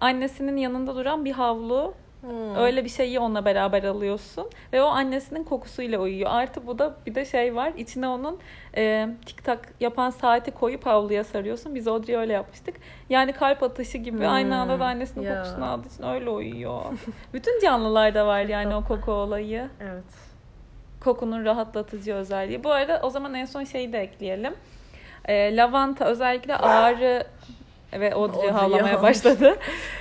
annesinin 0.00 0.56
yanında 0.56 0.96
duran 0.96 1.24
bir 1.24 1.32
havlu 1.32 1.94
Hmm. 2.24 2.56
Öyle 2.56 2.84
bir 2.84 2.88
şeyi 2.88 3.20
onunla 3.20 3.44
beraber 3.44 3.84
alıyorsun 3.84 4.50
ve 4.72 4.82
o 4.82 4.86
annesinin 4.86 5.44
kokusuyla 5.44 5.98
uyuyor. 5.98 6.30
Artı 6.32 6.66
bu 6.66 6.78
da 6.78 6.96
bir 7.06 7.14
de 7.14 7.24
şey 7.24 7.54
var. 7.54 7.72
İçine 7.76 8.08
onun 8.08 8.38
e, 8.76 9.08
tik 9.26 9.44
tak 9.44 9.68
yapan 9.80 10.10
saati 10.10 10.50
koyup 10.50 10.86
havluya 10.86 11.24
sarıyorsun. 11.24 11.74
Biz 11.74 11.88
Audrey'e 11.88 12.18
öyle 12.18 12.32
yapmıştık. 12.32 12.74
Yani 13.10 13.32
kalp 13.32 13.62
atışı 13.62 13.98
gibi 13.98 14.18
Hmm, 14.18 14.28
aynı 14.28 14.56
anda 14.60 14.80
da 14.80 14.84
annesinin 14.84 15.24
ya. 15.24 15.34
kokusunu 15.42 15.64
aldığı 15.64 15.88
için 15.88 16.02
öyle 16.02 16.30
uyuyor. 16.30 16.80
Bütün 17.34 17.60
canlılarda 17.60 18.26
var 18.26 18.40
yani 18.40 18.74
o 18.74 18.84
koku 18.84 19.12
olayı. 19.12 19.68
Evet. 19.80 20.04
Kokunun 21.00 21.44
rahatlatıcı 21.44 22.14
özelliği. 22.14 22.64
Bu 22.64 22.70
arada 22.72 23.00
o 23.02 23.10
zaman 23.10 23.34
en 23.34 23.44
son 23.44 23.64
şeyi 23.64 23.92
de 23.92 24.00
ekleyelim. 24.00 24.54
E, 25.24 25.56
lavanta 25.56 26.04
özellikle 26.04 26.56
ağrı 26.56 27.26
ve 28.00 28.14
Audrey 28.14 28.38
Audrey 28.40 28.50
havlamaya 28.50 28.88
yağmış. 28.94 29.02
başladı. 29.02 29.56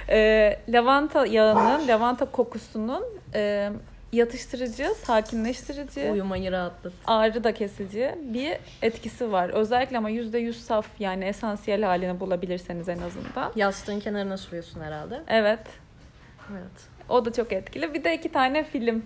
E, 0.09 0.59
lavanta 0.69 1.25
yağının, 1.25 1.87
lavanta 1.87 2.25
kokusunun 2.25 3.03
e, 3.33 3.71
yatıştırıcı, 4.13 4.87
sakinleştirici, 5.03 6.09
Uyumayı 6.11 6.51
rahatlat. 6.51 6.93
ağrı 7.07 7.43
da 7.43 7.53
kesici 7.53 8.15
bir 8.21 8.57
etkisi 8.81 9.31
var. 9.31 9.49
Özellikle 9.49 9.97
ama 9.97 10.11
%100 10.11 10.53
saf 10.53 10.87
yani 10.99 11.25
esansiyel 11.25 11.83
halini 11.83 12.19
bulabilirseniz 12.19 12.89
en 12.89 12.99
azından. 12.99 13.51
Yastığın 13.55 13.99
kenarına 13.99 14.37
sürüyorsun 14.37 14.81
herhalde. 14.81 15.21
Evet. 15.27 15.59
Evet. 16.51 16.89
O 17.09 17.25
da 17.25 17.33
çok 17.33 17.53
etkili. 17.53 17.93
Bir 17.93 18.03
de 18.03 18.13
iki 18.15 18.31
tane 18.31 18.63
film 18.63 19.05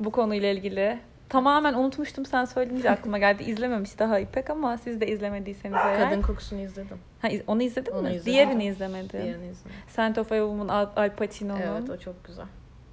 bu 0.00 0.10
konuyla 0.10 0.48
ilgili. 0.48 0.98
Tamamen 1.28 1.74
unutmuştum 1.74 2.26
sen 2.26 2.44
söyleyince 2.44 2.90
aklıma 2.90 3.18
geldi. 3.18 3.42
İzlememiş 3.42 3.98
daha 3.98 4.18
İpek 4.18 4.50
ama 4.50 4.78
siz 4.78 5.00
de 5.00 5.06
izlemediyseniz 5.06 5.76
eğer. 5.86 6.10
Kadın 6.10 6.22
kokusunu 6.22 6.60
izledim. 6.60 6.98
Ha, 7.22 7.28
iz- 7.28 7.42
onu 7.46 7.62
izledin 7.62 7.92
Onu 7.92 8.02
mi? 8.02 8.08
izledim. 8.08 8.32
Diğerini 8.32 8.64
izlemedim. 8.66 9.22
Diğerini 9.22 9.46
izledim. 9.50 9.76
Scent 9.88 10.18
of 10.18 10.32
a 10.32 10.36
Woman 10.36 10.68
Al, 10.68 10.86
Al 10.96 11.10
Pacino'nun. 11.10 11.60
Evet 11.60 11.90
o 11.90 11.98
çok 11.98 12.24
güzel. 12.24 12.44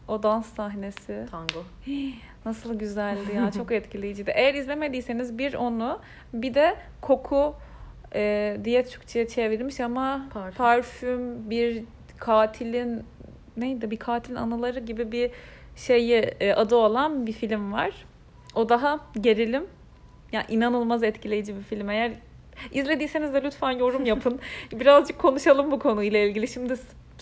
O 0.07 0.23
dans 0.23 0.45
sahnesi. 0.53 1.25
Tango. 1.31 1.63
Nasıl 2.45 2.79
güzeldi 2.79 3.35
ya. 3.35 3.51
Çok 3.51 3.71
etkileyiciydi. 3.71 4.31
Eğer 4.35 4.53
izlemediyseniz 4.53 5.37
bir 5.37 5.53
onu 5.53 5.99
bir 6.33 6.53
de 6.53 6.75
koku 7.01 7.55
e, 8.15 8.57
diye 8.63 8.85
Türkçe'ye 8.85 9.27
çevrilmiş 9.27 9.79
ama 9.79 10.25
Parfüm. 10.33 10.57
parfüm 10.57 11.49
bir 11.49 11.83
katilin 12.17 13.03
neydi 13.57 13.91
bir 13.91 13.97
katilin 13.97 14.35
anıları 14.35 14.79
gibi 14.79 15.11
bir 15.11 15.31
şeyi 15.75 16.15
e, 16.15 16.53
adı 16.53 16.75
olan 16.75 17.27
bir 17.27 17.33
film 17.33 17.71
var. 17.73 18.05
O 18.55 18.69
daha 18.69 18.99
gerilim. 19.21 19.65
Ya 20.31 20.45
inanılmaz 20.49 21.03
etkileyici 21.03 21.55
bir 21.55 21.61
film. 21.63 21.89
Eğer 21.89 22.11
izlediyseniz 22.71 23.33
de 23.33 23.43
lütfen 23.43 23.71
yorum 23.71 24.05
yapın. 24.05 24.39
Birazcık 24.71 25.19
konuşalım 25.19 25.71
bu 25.71 25.79
konuyla 25.79 26.19
ilgili. 26.19 26.47
Şimdi 26.47 26.73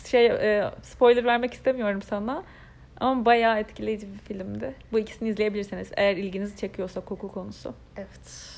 şey 0.05 0.25
e, 0.25 0.71
spoiler 0.81 1.25
vermek 1.25 1.53
istemiyorum 1.53 2.01
sana. 2.01 2.43
Ama 2.99 3.25
bayağı 3.25 3.59
etkileyici 3.59 4.13
bir 4.13 4.17
filmdi. 4.17 4.75
Bu 4.91 4.99
ikisini 4.99 5.29
izleyebilirsiniz 5.29 5.91
eğer 5.97 6.17
ilginizi 6.17 6.57
çekiyorsa 6.57 7.01
koku 7.01 7.31
konusu. 7.31 7.73
Evet. 7.97 8.49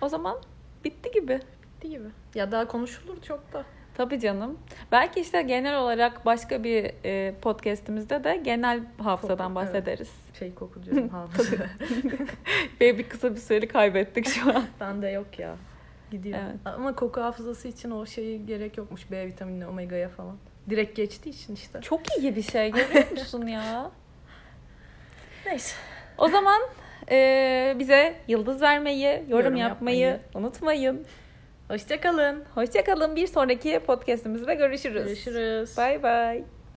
O 0.00 0.08
zaman 0.08 0.38
bitti 0.84 1.10
gibi. 1.10 1.40
Bitti 1.62 1.90
gibi. 1.90 2.08
Ya 2.34 2.52
daha 2.52 2.68
konuşulur 2.68 3.22
çok 3.22 3.52
da. 3.52 3.64
Tabii 3.96 4.20
canım. 4.20 4.58
Belki 4.92 5.20
işte 5.20 5.42
genel 5.42 5.78
olarak 5.78 6.26
başka 6.26 6.64
bir 6.64 6.90
e, 7.04 7.34
podcastimizde 7.42 8.24
de 8.24 8.40
genel 8.44 8.80
hafızadan 8.98 9.46
Koku, 9.46 9.54
bahsederiz. 9.54 10.10
Şey 10.38 10.54
koku 10.54 10.84
diyorum 10.84 11.08
hafıza. 11.08 11.56
Ve 12.80 12.98
bir 12.98 13.08
kısa 13.08 13.34
bir 13.34 13.40
süreli 13.40 13.68
kaybettik 13.68 14.28
şu 14.28 14.50
an. 14.56 14.64
Bende 14.80 15.08
yok 15.08 15.38
ya. 15.38 15.56
Gidiyor. 16.10 16.38
Evet. 16.44 16.56
Ama 16.64 16.94
koku 16.96 17.20
hafızası 17.20 17.68
için 17.68 17.90
o 17.90 18.06
şeyi 18.06 18.46
gerek 18.46 18.78
yokmuş. 18.78 19.10
B 19.10 19.26
vitaminine, 19.26 19.66
omega'ya 19.66 20.08
falan. 20.08 20.36
Direkt 20.70 20.96
geçtiği 20.96 21.30
için 21.30 21.54
işte. 21.54 21.80
Çok 21.80 22.18
iyi 22.18 22.36
bir 22.36 22.42
şey 22.42 22.70
görüyor 22.70 23.10
musun 23.10 23.46
ya? 23.46 23.90
Neyse. 25.46 25.76
O 26.18 26.28
zaman 26.28 26.62
e, 27.10 27.76
bize 27.78 28.14
yıldız 28.28 28.62
vermeyi, 28.62 29.04
yorum, 29.06 29.28
Yorum 29.28 29.56
yapmayı, 29.56 29.98
yapmayı. 29.98 30.20
unutmayın. 30.34 31.06
Hoşçakalın. 31.72 32.44
Hoşçakalın. 32.54 33.16
Bir 33.16 33.26
sonraki 33.26 33.80
podcastimizde 33.80 34.54
görüşürüz. 34.54 35.04
Görüşürüz. 35.04 35.76
Bay 35.76 36.02
bay. 36.02 36.44